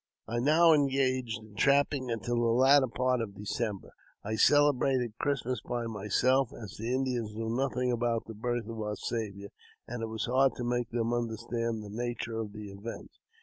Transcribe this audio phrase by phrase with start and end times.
[0.27, 3.91] I now engaged in trapping until the latter part of December.
[4.23, 8.95] I celebrated Christmas by myself, as the Indians knew nothing about the birth of our
[8.95, 9.49] Saviour,
[9.87, 13.11] and it was hard to make them understand the nature of the event.